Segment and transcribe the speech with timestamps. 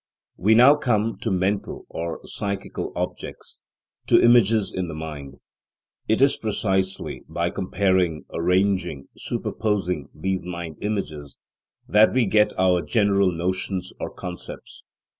[0.35, 3.61] We now come to mental or psychical objects:
[4.07, 5.35] to images in the mind.
[6.07, 11.37] It is precisely by comparing, arranging and superposing these mind images
[11.87, 14.81] that we get our general notions or concepts.